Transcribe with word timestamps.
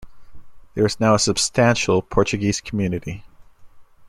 There 0.73 0.83
is 0.83 0.99
now 0.99 1.13
a 1.13 1.19
substantial 1.19 2.01
Portuguese 2.01 2.59
community. 2.59 3.23